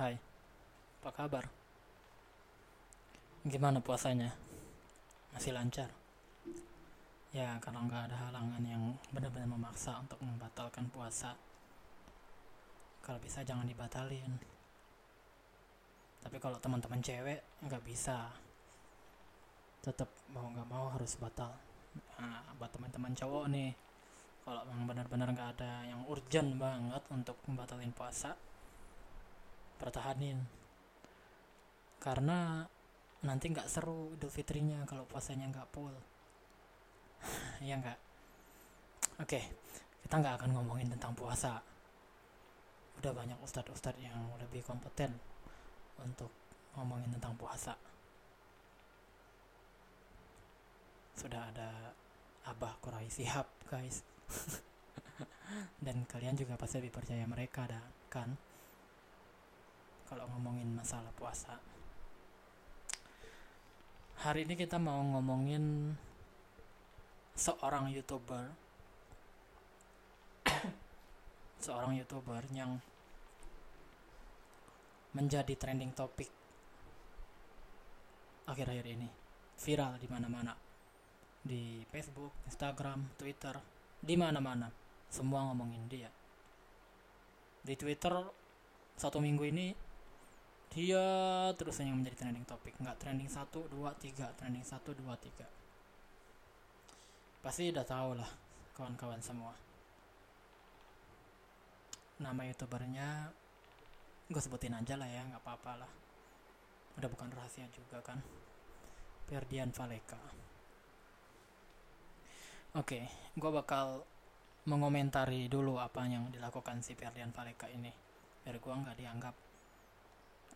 Hai, 0.00 0.16
apa 1.04 1.12
kabar? 1.12 1.44
Gimana 3.44 3.84
puasanya? 3.84 4.32
Masih 5.36 5.52
lancar? 5.52 5.92
Ya, 7.36 7.60
kalau 7.60 7.84
nggak 7.84 8.08
ada 8.08 8.16
halangan 8.16 8.64
yang 8.64 8.96
benar-benar 9.12 9.44
memaksa 9.52 10.00
untuk 10.00 10.16
membatalkan 10.24 10.88
puasa, 10.88 11.36
kalau 13.04 13.20
bisa 13.20 13.44
jangan 13.44 13.68
dibatalin. 13.68 14.40
Tapi 16.24 16.36
kalau 16.40 16.56
teman-teman 16.56 17.04
cewek 17.04 17.60
nggak 17.60 17.84
bisa, 17.84 18.32
tetap 19.84 20.08
mau 20.32 20.48
nggak 20.48 20.68
mau 20.72 20.96
harus 20.96 21.12
batal. 21.20 21.52
Nah, 22.16 22.40
buat 22.56 22.72
teman-teman 22.72 23.12
cowok 23.12 23.52
nih, 23.52 23.76
kalau 24.48 24.64
memang 24.64 24.96
benar-benar 24.96 25.28
nggak 25.36 25.60
ada 25.60 25.84
yang 25.84 26.00
urgent 26.08 26.56
banget 26.56 27.04
untuk 27.12 27.36
membatalin 27.44 27.92
puasa, 27.92 28.32
pertahanin 29.80 30.36
karena 32.00 32.68
nanti 33.24 33.52
nggak 33.52 33.68
seru 33.68 34.12
idul 34.16 34.32
fitrinya 34.32 34.84
kalau 34.84 35.08
puasanya 35.08 35.48
nggak 35.48 35.68
full. 35.72 35.96
Ya 37.64 37.76
nggak? 37.76 37.98
Oke 39.20 39.40
kita 40.10 40.26
nggak 40.26 40.42
akan 40.42 40.50
ngomongin 40.58 40.90
tentang 40.90 41.14
puasa. 41.14 41.62
Udah 42.98 43.14
banyak 43.14 43.38
ustadz-ustadz 43.46 44.02
yang 44.02 44.18
lebih 44.42 44.58
kompeten 44.66 45.14
untuk 46.02 46.34
ngomongin 46.74 47.14
tentang 47.14 47.38
puasa. 47.38 47.78
Sudah 51.14 51.46
ada 51.54 51.94
abah 52.42 52.74
Kurai 52.82 53.06
Sihab 53.06 53.46
guys. 53.70 54.02
Dan 55.84 56.02
kalian 56.10 56.34
juga 56.34 56.58
pasti 56.58 56.82
lebih 56.82 56.98
percaya 56.98 57.22
mereka 57.30 57.70
kan 58.10 58.34
kalau 60.10 60.26
ngomongin 60.34 60.74
masalah 60.74 61.14
puasa. 61.14 61.54
Hari 64.26 64.42
ini 64.42 64.58
kita 64.58 64.76
mau 64.82 64.98
ngomongin 64.98 65.94
seorang 67.38 67.94
youtuber, 67.94 68.50
seorang 71.64 71.94
youtuber 71.94 72.42
yang 72.50 72.82
menjadi 75.14 75.54
trending 75.54 75.94
topik 75.94 76.28
akhir-akhir 78.50 78.86
ini, 78.98 79.06
viral 79.62 79.94
di 80.02 80.10
mana-mana, 80.10 80.58
di 81.38 81.86
Facebook, 81.86 82.34
Instagram, 82.50 83.14
Twitter, 83.14 83.54
di 84.02 84.18
mana-mana, 84.18 84.74
semua 85.06 85.46
ngomongin 85.46 85.86
dia. 85.86 86.10
Di 87.62 87.78
Twitter 87.78 88.10
satu 88.98 89.22
minggu 89.22 89.46
ini 89.46 89.89
dia 90.70 91.06
terus 91.58 91.82
yang 91.82 91.98
menjadi 91.98 92.26
trending 92.26 92.46
topik 92.46 92.78
nggak 92.78 92.98
trending 93.02 93.26
1, 93.26 93.42
2, 93.50 93.74
3 93.74 94.38
trending 94.38 94.62
1, 94.62 94.78
2, 94.78 95.02
3 95.02 95.60
pasti 97.42 97.72
udah 97.74 97.86
tahu 97.88 98.20
lah 98.20 98.30
kawan-kawan 98.76 99.20
semua. 99.20 99.52
Nama 102.20 102.40
youtubernya 102.48 103.32
gue 104.30 104.38
sebutin 104.38 104.76
aja 104.76 104.94
lah 104.94 105.08
ya 105.08 105.26
nggak 105.26 105.42
apa-apa 105.42 105.72
lah. 105.84 105.92
Udah 107.00 107.08
bukan 107.10 107.32
rahasia 107.32 107.66
juga 107.72 107.98
kan. 108.04 108.20
Ferdian 109.26 109.74
Valeka. 109.74 110.20
Oke 112.78 113.10
gue 113.34 113.50
bakal 113.50 114.06
mengomentari 114.70 115.48
dulu 115.50 115.80
apa 115.80 116.06
yang 116.06 116.30
dilakukan 116.30 116.84
si 116.84 116.94
Ferdian 116.94 117.34
Valeka 117.34 117.66
ini. 117.72 117.90
Biar 118.44 118.60
gue 118.60 118.74
nggak 118.84 118.96
dianggap 119.00 119.34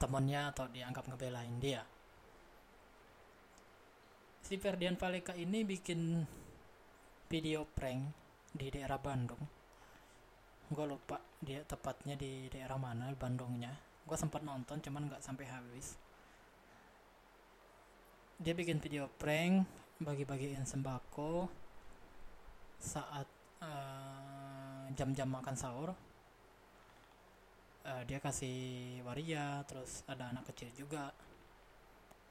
temennya 0.04 0.52
atau 0.52 0.68
dianggap 0.68 1.08
ngebelain 1.08 1.56
dia. 1.56 1.80
Si 4.44 4.60
Ferdian 4.60 5.00
Valeka 5.00 5.32
ini 5.32 5.64
bikin 5.64 6.20
video 7.32 7.64
prank 7.64 8.12
di 8.52 8.68
daerah 8.68 9.00
Bandung. 9.00 9.40
Gue 10.68 10.84
lupa 10.84 11.16
dia 11.40 11.64
tepatnya 11.64 12.20
di 12.20 12.52
daerah 12.52 12.76
mana 12.76 13.08
Bandungnya. 13.16 13.72
Gue 14.04 14.20
sempat 14.20 14.44
nonton 14.44 14.84
cuman 14.84 15.08
nggak 15.08 15.24
sampai 15.24 15.48
habis. 15.48 15.96
Dia 18.36 18.52
bikin 18.52 18.84
video 18.84 19.08
prank 19.16 19.64
bagi-bagiin 19.96 20.68
sembako 20.68 21.48
saat 22.76 23.24
jam-jam 24.92 25.32
uh, 25.32 25.34
makan 25.40 25.56
sahur 25.56 25.96
uh, 27.86 28.02
dia 28.08 28.18
kasih 28.20 29.00
waria 29.04 29.62
terus 29.68 30.02
ada 30.08 30.32
anak 30.32 30.48
kecil 30.52 30.68
juga. 30.74 31.12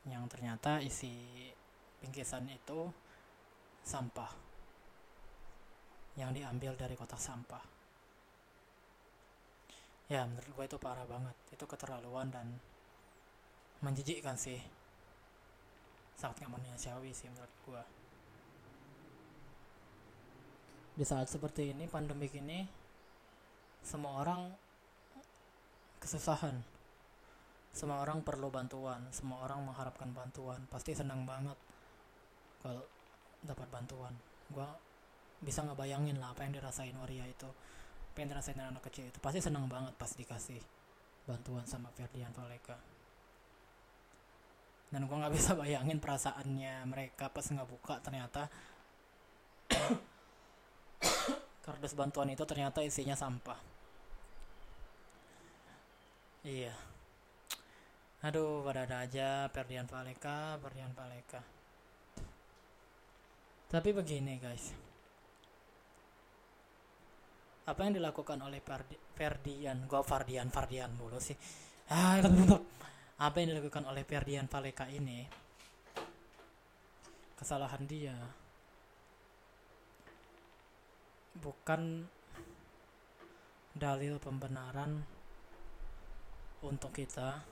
Yang 0.04 0.36
ternyata 0.36 0.84
isi 0.84 1.14
bingkisan 2.04 2.50
itu 2.52 2.92
sampah. 3.86 4.32
Yang 6.20 6.44
diambil 6.44 6.74
dari 6.76 6.94
kotak 6.98 7.22
sampah. 7.22 7.64
Ya 10.12 10.28
menurut 10.28 10.52
gue 10.52 10.66
itu 10.68 10.78
parah 10.78 11.08
banget. 11.08 11.34
Itu 11.56 11.64
keterlaluan 11.64 12.30
dan 12.30 12.46
menjijikkan 13.80 14.36
sih. 14.36 14.60
Sangat 16.20 16.46
gak 16.46 16.54
manusiawi 16.54 17.10
sih 17.16 17.32
menurut 17.32 17.56
gue 17.66 17.84
di 20.94 21.02
saat 21.02 21.26
seperti 21.26 21.74
ini 21.74 21.90
pandemik 21.90 22.38
ini 22.38 22.70
semua 23.82 24.22
orang 24.22 24.46
kesusahan. 26.04 26.60
Semua 27.74 28.04
orang 28.04 28.22
perlu 28.22 28.54
bantuan 28.54 29.02
semua 29.10 29.42
orang 29.48 29.66
mengharapkan 29.66 30.06
bantuan 30.14 30.62
pasti 30.70 30.94
senang 30.94 31.24
banget 31.24 31.56
kalau 32.60 32.84
dapat 33.42 33.66
bantuan. 33.72 34.14
Gue 34.52 34.68
bisa 35.40 35.64
ngebayangin 35.64 36.20
lah 36.20 36.36
apa 36.36 36.44
yang 36.44 36.60
dirasain 36.60 36.94
waria 37.00 37.24
itu 37.26 37.48
apa 38.14 38.18
yang 38.20 38.30
dirasain 38.36 38.60
anak 38.60 38.84
kecil 38.92 39.08
itu. 39.08 39.18
Pasti 39.24 39.40
senang 39.42 39.66
banget 39.72 39.96
pas 39.96 40.12
dikasih 40.12 40.62
bantuan 41.24 41.64
sama 41.66 41.90
Ferdian 41.96 42.30
Valeka. 42.36 42.78
Dan 44.94 45.10
gue 45.10 45.18
nggak 45.18 45.34
bisa 45.34 45.56
bayangin 45.64 45.98
perasaannya 45.98 46.86
mereka 46.86 47.32
pas 47.32 47.48
nggak 47.48 47.66
buka 47.66 47.98
ternyata 48.04 48.52
kardus 51.66 51.96
bantuan 51.96 52.30
itu 52.30 52.44
ternyata 52.44 52.84
isinya 52.84 53.16
sampah 53.18 53.73
iya. 56.44 56.76
Aduh 58.24 58.64
pada 58.64 58.88
ada 58.88 59.04
aja 59.04 59.52
Ferdian 59.52 59.84
Valeka 59.84 60.56
Ferdian 60.64 60.96
Valeka 60.96 61.44
tapi 63.74 63.90
begini 63.90 64.38
guys. 64.38 64.70
Apa 67.66 67.90
yang 67.90 67.98
dilakukan 67.98 68.38
oleh 68.46 68.62
Ferdian 69.18 69.90
gua 69.90 70.06
Ferdian 70.06 70.54
Ferdian 70.54 70.94
mulu 70.94 71.18
sih? 71.18 71.34
Ah 71.90 72.22
apa 73.26 73.36
yang 73.42 73.58
dilakukan 73.58 73.90
oleh 73.90 74.06
Ferdian 74.06 74.46
Valeka 74.46 74.86
ini? 74.94 75.26
Kesalahan 77.34 77.82
dia. 77.90 78.14
Bukan 81.42 82.06
dalil 83.74 84.22
pembenaran 84.22 85.02
untuk 86.64 86.96
kita 86.96 87.44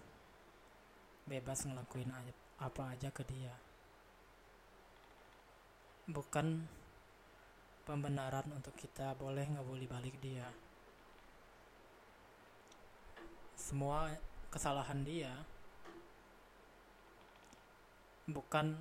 bebas 1.28 1.68
ngelakuin 1.68 2.08
apa 2.64 2.96
aja 2.96 3.12
ke 3.12 3.28
dia. 3.28 3.52
Bukan 6.08 6.64
pembenaran 7.84 8.48
untuk 8.56 8.72
kita 8.80 9.12
boleh 9.20 9.44
ngebully 9.52 9.86
balik 9.92 10.16
dia. 10.24 10.48
Semua 13.60 14.16
kesalahan 14.48 15.04
dia 15.04 15.32
bukan 18.32 18.80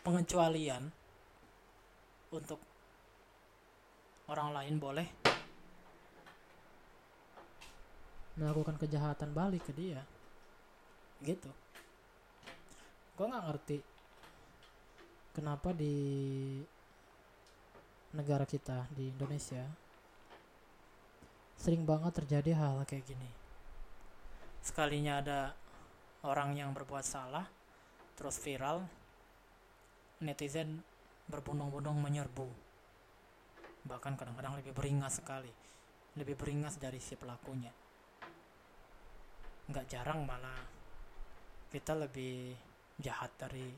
pengecualian 0.00 0.88
untuk 2.32 2.60
orang 4.28 4.52
lain 4.56 4.76
boleh 4.80 5.08
melakukan 8.38 8.78
kejahatan 8.78 9.34
balik 9.34 9.66
ke 9.66 9.72
dia. 9.74 10.00
Gitu. 11.18 11.50
Gue 13.18 13.26
nggak 13.26 13.44
ngerti 13.50 13.78
kenapa 15.34 15.74
di 15.74 15.94
negara 18.14 18.46
kita 18.46 18.86
di 18.94 19.10
Indonesia 19.10 19.66
sering 21.58 21.82
banget 21.82 22.22
terjadi 22.22 22.54
hal 22.54 22.86
kayak 22.86 23.04
gini. 23.10 23.30
Sekalinya 24.62 25.18
ada 25.18 25.40
orang 26.22 26.54
yang 26.54 26.70
berbuat 26.70 27.02
salah 27.02 27.44
terus 28.14 28.38
viral 28.38 28.86
netizen 30.22 30.86
berbondong-bondong 31.26 31.98
menyerbu. 31.98 32.46
Bahkan 33.90 34.14
kadang-kadang 34.14 34.62
lebih 34.62 34.70
beringas 34.70 35.18
sekali 35.18 35.50
lebih 36.18 36.34
beringas 36.34 36.74
dari 36.82 36.98
si 36.98 37.14
pelakunya 37.14 37.70
nggak 39.68 39.84
jarang 39.84 40.24
malah 40.24 40.64
kita 41.68 41.92
lebih 41.92 42.56
jahat 42.96 43.28
dari 43.36 43.68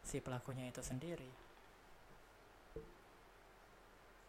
si 0.00 0.16
pelakunya 0.24 0.72
itu 0.72 0.80
sendiri. 0.80 1.28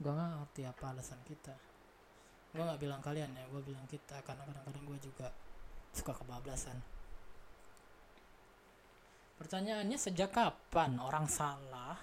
Gue 0.01 0.11
nggak 0.11 0.31
ngerti 0.43 0.61
apa 0.67 0.83
alasan 0.91 1.21
kita. 1.23 1.55
Gue 2.51 2.59
nggak 2.59 2.81
bilang 2.83 2.99
kalian 2.99 3.31
ya 3.31 3.47
gue 3.47 3.61
bilang 3.63 3.87
kita 3.87 4.19
karena 4.27 4.43
kadang-kadang 4.43 4.83
gue 4.83 4.99
juga 4.99 5.27
suka 5.95 6.11
kebablasan. 6.11 6.75
Pertanyaannya 9.39 9.95
sejak 9.95 10.35
kapan 10.35 10.99
orang 10.99 11.25
salah? 11.31 11.95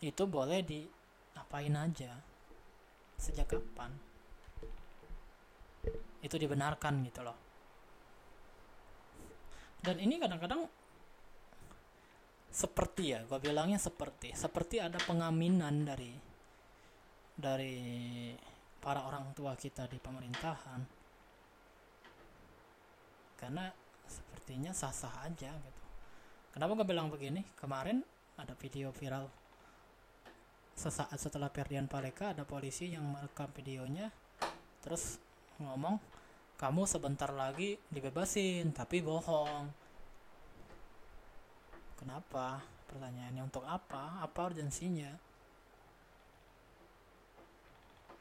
Itu 0.00 0.24
boleh 0.24 0.64
diapain 0.64 1.76
aja. 1.76 2.16
Sejak 3.20 3.54
kapan 3.54 4.11
itu 6.22 6.38
dibenarkan 6.38 7.02
gitu 7.06 7.20
loh. 7.26 7.38
Dan 9.82 9.98
ini 9.98 10.22
kadang-kadang 10.22 10.70
seperti 12.52 13.16
ya 13.18 13.26
gue 13.26 13.38
bilangnya 13.42 13.82
seperti. 13.82 14.30
Seperti 14.30 14.78
ada 14.78 15.02
pengaminan 15.02 15.82
dari 15.82 16.14
dari 17.34 17.76
para 18.78 19.02
orang 19.02 19.34
tua 19.34 19.58
kita 19.58 19.90
di 19.90 19.98
pemerintahan. 19.98 20.80
Karena 23.34 23.66
sepertinya 24.06 24.70
sah-sah 24.70 25.26
aja 25.26 25.50
gitu. 25.50 25.82
Kenapa 26.54 26.78
gue 26.78 26.86
bilang 26.86 27.10
begini? 27.10 27.42
Kemarin 27.58 28.04
ada 28.38 28.54
video 28.54 28.94
viral. 28.94 29.26
Sesaat 30.78 31.18
setelah 31.18 31.50
Ferdian 31.50 31.90
Paleka 31.90 32.30
ada 32.30 32.46
polisi 32.46 32.94
yang 32.94 33.02
merekam 33.10 33.50
videonya. 33.50 34.12
Terus 34.84 35.18
ngomong 35.62 35.96
kamu 36.58 36.86
sebentar 36.86 37.30
lagi 37.34 37.74
dibebasin 37.90 38.70
tapi 38.70 39.02
bohong. 39.02 39.66
Kenapa? 41.98 42.62
Pertanyaannya 42.86 43.42
untuk 43.42 43.66
apa? 43.66 44.22
Apa 44.22 44.50
urgensinya? 44.50 45.10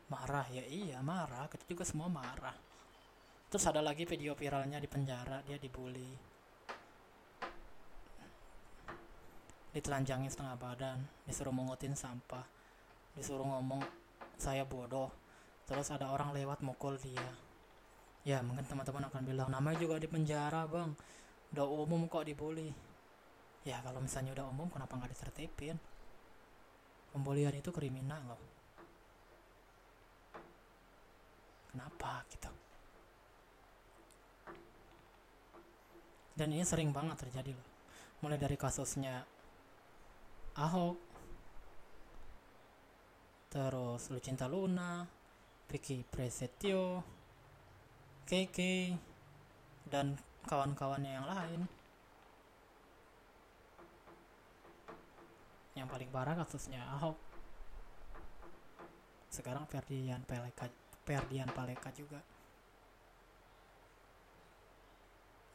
Marah? 0.09 0.45
Ya 0.49 0.65
iya 0.65 0.97
marah. 1.05 1.45
Kita 1.49 1.65
juga 1.69 1.85
semua 1.85 2.09
marah. 2.09 2.57
Terus 3.51 3.67
ada 3.67 3.83
lagi 3.83 4.07
video 4.09 4.33
viralnya 4.33 4.81
di 4.81 4.89
penjara 4.89 5.43
dia 5.45 5.61
dibully. 5.61 6.13
Ditelanjangin 9.71 10.33
setengah 10.33 10.57
badan 10.57 10.97
disuruh 11.29 11.53
mengutin 11.53 11.93
sampah 11.93 12.43
disuruh 13.15 13.43
ngomong 13.43 13.83
saya 14.39 14.63
bodoh 14.63 15.20
terus 15.71 15.87
ada 15.87 16.11
orang 16.11 16.35
lewat 16.35 16.59
mukul 16.67 16.99
dia. 16.99 17.31
Ya 18.27 18.43
mungkin 18.43 18.67
teman-teman 18.67 19.07
akan 19.07 19.23
bilang 19.23 19.47
namanya 19.47 19.79
juga 19.79 19.95
di 20.03 20.11
penjara 20.11 20.67
bang. 20.67 20.91
Udah 21.55 21.63
umum 21.63 22.11
kok 22.11 22.27
dibully. 22.27 22.75
Ya 23.63 23.79
kalau 23.79 24.03
misalnya 24.03 24.35
udah 24.35 24.51
umum 24.51 24.67
kenapa 24.67 24.99
nggak 24.99 25.15
ditertipin? 25.15 25.79
Pembulian 27.15 27.55
itu 27.55 27.71
kriminal 27.71 28.19
loh. 28.35 28.41
Kenapa 31.71 32.27
gitu? 32.27 32.51
Dan 36.35 36.51
ini 36.51 36.67
sering 36.67 36.91
banget 36.91 37.23
terjadi 37.23 37.55
loh. 37.55 37.67
Mulai 38.19 38.35
dari 38.35 38.59
kasusnya 38.59 39.23
Ahok. 40.59 40.99
Terus 43.47 44.11
Lucinta 44.11 44.51
Luna 44.51 45.20
Vicky 45.71 46.03
Presetio 46.03 46.99
KK 48.27 48.59
dan 49.87 50.19
kawan-kawannya 50.43 51.11
yang 51.15 51.23
lain. 51.23 51.61
Yang 55.79 55.87
paling 55.87 56.09
parah 56.11 56.35
kasusnya 56.35 56.83
Ahok. 56.99 57.15
Sekarang 59.31 59.63
Ferdian 59.71 60.19
Paleka 60.27 60.67
Ferdian 61.07 61.47
Paleka 61.55 61.87
juga. 61.95 62.19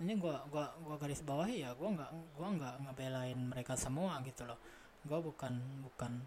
Ini 0.01 0.17
gua 0.17 0.49
gua 0.49 0.73
gua 0.81 0.97
garis 0.97 1.21
bawahi 1.21 1.61
ya 1.61 1.77
gua 1.77 1.93
nggak 1.93 2.11
gua 2.41 2.49
nggak 2.57 2.75
ngebelain 2.89 3.41
mereka 3.53 3.77
semua 3.77 4.17
gitu 4.25 4.49
loh. 4.49 4.57
Gue 5.05 5.21
bukan 5.21 5.61
bukan 5.85 6.25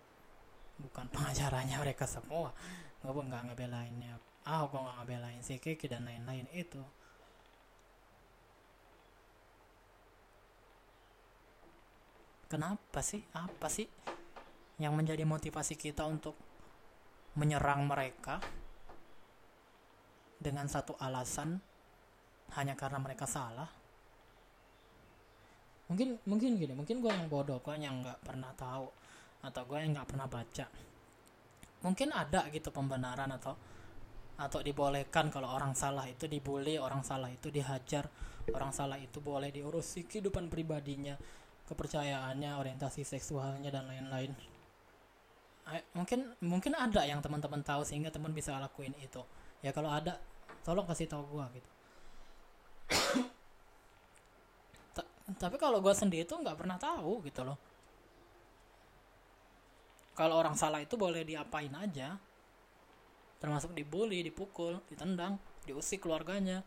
bukan 0.77 1.05
pengacaranya 1.13 1.81
mereka 1.81 2.05
semua 2.05 2.53
gue 2.99 3.23
nggak 3.25 3.43
ngebelainnya 3.51 4.19
ah 4.49 4.65
gue 4.65 4.79
nggak 4.81 4.97
ngebelain 5.03 5.41
si 5.45 5.61
Kiki 5.61 5.85
dan 5.85 6.09
lain-lain 6.09 6.49
itu. 6.55 6.81
Kenapa 12.49 13.05
sih? 13.05 13.21
Apa 13.37 13.69
sih 13.69 13.85
yang 14.81 14.97
menjadi 14.97 15.21
motivasi 15.21 15.77
kita 15.77 16.01
untuk 16.09 16.33
menyerang 17.37 17.85
mereka 17.85 18.41
dengan 20.41 20.65
satu 20.65 20.97
alasan 20.97 21.61
hanya 22.57 22.73
karena 22.73 22.97
mereka 22.97 23.29
salah? 23.29 23.69
Mungkin 25.93 26.17
mungkin 26.25 26.57
gini 26.57 26.73
mungkin 26.73 27.05
gue 27.05 27.11
yang 27.13 27.29
bodoh 27.29 27.61
gue 27.61 27.77
yang 27.77 28.01
nggak 28.01 28.25
pernah 28.25 28.49
tahu 28.57 28.89
atau 29.45 29.61
gue 29.69 29.77
yang 29.77 29.93
nggak 29.93 30.09
pernah 30.09 30.25
baca 30.25 30.88
mungkin 31.79 32.11
ada 32.11 32.47
gitu 32.51 32.71
pembenaran 32.71 33.31
atau 33.31 33.55
atau 34.39 34.59
dibolehkan 34.63 35.27
kalau 35.27 35.51
orang 35.51 35.75
salah 35.75 36.07
itu 36.07 36.23
dibully 36.23 36.79
orang 36.79 37.03
salah 37.03 37.27
itu 37.27 37.51
dihajar 37.51 38.07
orang 38.55 38.71
salah 38.71 38.95
itu 38.95 39.19
boleh 39.19 39.51
diurusi 39.51 40.07
kehidupan 40.07 40.47
pribadinya 40.47 41.19
kepercayaannya 41.69 42.57
orientasi 42.57 43.05
seksualnya 43.05 43.69
dan 43.69 43.85
lain-lain. 43.85 44.33
Mungkin 45.93 46.33
mungkin 46.41 46.73
ada 46.73 47.05
yang 47.05 47.21
teman-teman 47.21 47.61
tahu 47.61 47.85
sehingga 47.85 48.09
teman 48.09 48.33
bisa 48.33 48.57
lakuin 48.57 48.97
itu. 48.97 49.21
Ya 49.61 49.69
kalau 49.69 49.93
ada 49.93 50.17
tolong 50.65 50.89
kasih 50.89 51.05
tahu 51.05 51.21
gue 51.29 51.61
gitu. 51.61 51.69
Tapi 55.29 55.61
kalau 55.61 55.77
gue 55.77 55.93
sendiri 55.93 56.25
tuh 56.25 56.41
nggak 56.41 56.57
pernah 56.57 56.81
tahu 56.81 57.21
gitu 57.21 57.45
loh 57.45 57.53
kalau 60.19 60.35
orang 60.35 60.51
salah 60.59 60.83
itu 60.83 60.99
boleh 60.99 61.23
diapain 61.23 61.71
aja. 61.79 62.19
Termasuk 63.39 63.71
dibully 63.71 64.19
dipukul 64.19 64.83
ditendang 64.91 65.39
diusik 65.63 66.03
keluarganya. 66.03 66.59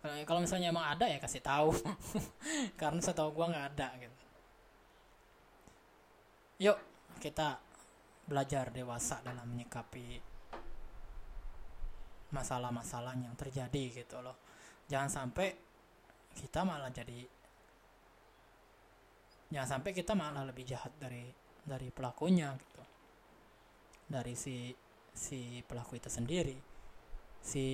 Kalau 0.00 0.40
misalnya 0.40 0.72
emang 0.72 0.88
ada 0.88 1.04
ya 1.04 1.20
kasih 1.20 1.44
tahu. 1.44 1.76
Karena 2.80 3.04
saya 3.04 3.12
tahu 3.12 3.28
gue 3.36 3.44
nggak 3.44 3.66
ada 3.76 3.88
gitu. 4.00 4.16
Yuk 6.64 6.78
kita 7.20 7.60
belajar 8.24 8.72
dewasa 8.72 9.20
dalam 9.20 9.44
menyikapi 9.52 10.16
masalah-masalah 12.32 13.20
yang 13.20 13.36
terjadi 13.36 14.00
gitu 14.00 14.24
loh. 14.24 14.40
Jangan 14.88 15.12
sampai 15.12 15.52
kita 16.32 16.64
malah 16.64 16.88
jadi 16.88 17.33
jangan 19.54 19.78
sampai 19.78 19.94
kita 19.94 20.18
malah 20.18 20.42
lebih 20.42 20.66
jahat 20.66 20.90
dari 20.98 21.30
dari 21.62 21.94
pelakunya 21.94 22.50
gitu 22.58 22.82
dari 24.10 24.34
si 24.34 24.74
si 25.14 25.62
pelaku 25.62 25.94
itu 26.02 26.10
sendiri 26.10 26.58
si 27.38 27.64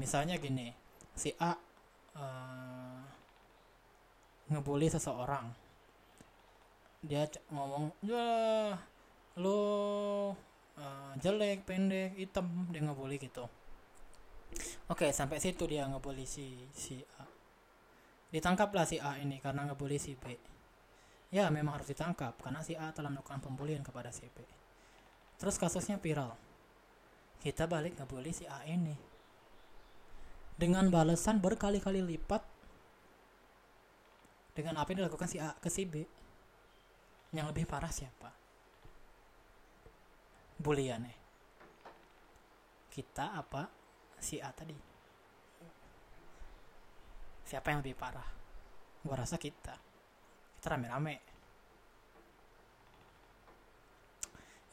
misalnya 0.00 0.40
gini 0.40 0.72
si 1.12 1.28
A 1.36 1.52
uh, 2.16 3.00
ngebully 4.48 4.88
seseorang 4.88 5.52
dia 7.04 7.28
ngomong 7.52 7.92
ya 8.00 8.72
lo 9.36 9.60
uh, 10.80 11.12
jelek 11.20 11.68
pendek 11.68 12.16
hitam 12.16 12.48
dia 12.72 12.80
ngebully 12.80 13.20
gitu 13.20 13.44
Oke, 14.90 15.14
sampai 15.14 15.38
situ 15.38 15.70
dia 15.70 15.86
ngebully 15.86 16.26
si, 16.26 16.66
si 16.74 16.98
A. 17.22 17.24
Ditangkaplah 18.34 18.86
si 18.86 18.98
A 18.98 19.18
ini 19.22 19.38
karena 19.38 19.70
ngebully 19.70 19.98
si 20.02 20.18
B. 20.18 20.34
Ya, 21.30 21.46
memang 21.48 21.78
harus 21.78 21.90
ditangkap 21.90 22.34
karena 22.42 22.60
si 22.66 22.74
A 22.74 22.90
telah 22.90 23.10
melakukan 23.10 23.38
pembulian 23.38 23.86
kepada 23.86 24.10
si 24.10 24.26
B. 24.26 24.42
Terus 25.38 25.56
kasusnya 25.56 25.96
viral. 26.02 26.34
Kita 27.38 27.70
balik 27.70 27.96
ngebully 27.96 28.34
si 28.34 28.44
A 28.50 28.66
ini. 28.66 28.92
Dengan 30.58 30.90
balasan 30.90 31.40
berkali-kali 31.40 32.02
lipat 32.04 32.42
dengan 34.52 34.76
apa 34.82 34.90
yang 34.92 35.06
dilakukan 35.06 35.30
si 35.30 35.38
A 35.38 35.54
ke 35.56 35.70
si 35.70 35.86
B. 35.86 36.02
Yang 37.30 37.46
lebih 37.54 37.64
parah 37.70 37.94
siapa? 37.94 38.34
Buliannya. 40.58 41.16
Kita 42.90 43.38
apa 43.38 43.70
si 44.20 44.36
A 44.42 44.52
tadi 44.52 44.90
siapa 47.50 47.74
yang 47.74 47.82
lebih 47.82 47.98
parah 47.98 48.28
gua 49.02 49.26
rasa 49.26 49.40
kita 49.40 49.74
kita 50.60 50.76
rame-rame. 50.76 51.16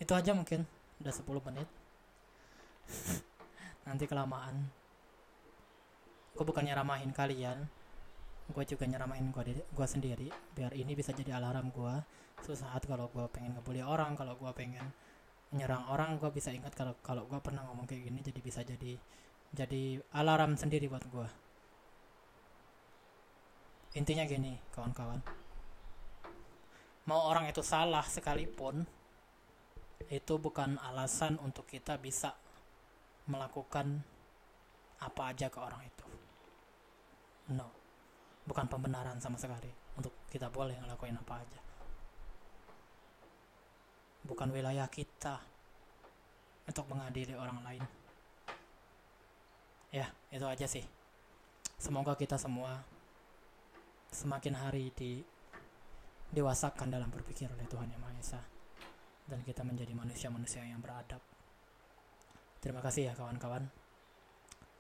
Itu 0.04 0.12
aja 0.12 0.36
mungkin. 0.36 0.68
Udah 1.00 1.16
10 1.16 1.48
menit. 1.48 1.68
Nanti 3.88 4.04
kelamaan. 4.04 4.68
Gue 6.36 6.44
bukannya 6.44 6.76
ramahin 6.76 7.16
kalian. 7.16 7.64
Gue 8.52 8.64
juga 8.68 8.84
nyeramahin 8.84 9.32
gue 9.32 9.64
gua 9.72 9.88
sendiri. 9.88 10.28
Biar 10.52 10.76
ini 10.76 10.92
bisa 10.92 11.16
jadi 11.16 11.40
alarm 11.40 11.72
gue 11.72 11.96
suatu 12.44 12.64
saat 12.64 12.84
kalau 12.86 13.10
gue 13.10 13.26
pengen 13.34 13.58
ngebully 13.58 13.82
orang 13.82 14.14
kalau 14.14 14.38
gue 14.38 14.52
pengen 14.54 14.86
menyerang 15.50 15.88
orang 15.90 16.22
gue 16.22 16.30
bisa 16.30 16.54
ingat 16.54 16.76
kalau 16.78 16.94
kalau 17.02 17.26
gue 17.26 17.40
pernah 17.42 17.66
ngomong 17.66 17.90
kayak 17.90 18.12
gini 18.12 18.20
jadi 18.22 18.40
bisa 18.44 18.62
jadi 18.62 18.94
jadi 19.56 20.04
alarm 20.14 20.54
sendiri 20.60 20.86
buat 20.86 21.02
gue 21.08 21.28
intinya 23.98 24.28
gini 24.30 24.60
kawan-kawan 24.76 25.24
mau 27.08 27.32
orang 27.32 27.48
itu 27.48 27.64
salah 27.64 28.04
sekalipun 28.04 28.84
itu 30.08 30.34
bukan 30.40 30.80
alasan 30.80 31.40
untuk 31.40 31.68
kita 31.68 31.96
bisa 32.00 32.36
melakukan 33.28 34.04
apa 35.04 35.22
aja 35.32 35.48
ke 35.52 35.60
orang 35.60 35.84
itu. 35.84 36.06
No. 37.52 37.68
Bukan 38.48 38.68
pembenaran 38.72 39.20
sama 39.20 39.36
sekali 39.36 39.68
untuk 40.00 40.16
kita 40.32 40.48
boleh 40.48 40.80
ngelakuin 40.80 41.20
apa 41.20 41.34
aja. 41.44 41.60
Bukan 44.24 44.52
wilayah 44.52 44.88
kita 44.88 45.40
untuk 46.68 46.88
mengadili 46.88 47.36
orang 47.36 47.60
lain. 47.64 47.84
Ya 49.92 50.08
itu 50.32 50.44
aja 50.48 50.68
sih. 50.68 50.84
Semoga 51.80 52.16
kita 52.16 52.40
semua 52.40 52.84
semakin 54.12 54.56
hari 54.56 54.92
di 54.96 55.24
dewasakan 56.34 56.92
dalam 56.92 57.08
berpikir 57.14 57.48
oleh 57.48 57.68
Tuhan 57.70 57.88
Yang 57.92 58.02
Maha 58.02 58.16
Esa. 58.20 58.42
Dan 59.28 59.44
kita 59.44 59.62
menjadi 59.68 59.92
manusia-manusia 59.92 60.64
yang 60.64 60.80
beradab. 60.80 61.20
Terima 62.64 62.80
kasih 62.80 63.12
ya 63.12 63.14
kawan-kawan. 63.14 63.68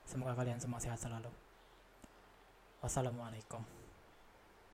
Semoga 0.08 0.34
kalian 0.40 0.58
semua 0.58 0.80
sehat 0.80 0.98
selalu. 0.98 1.30
Wassalamualaikum 2.80 3.77